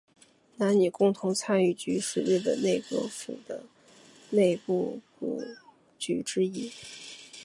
[0.57, 3.61] 男女共同参与局是日本内阁府的
[4.31, 5.43] 内部部
[5.99, 6.71] 局之一。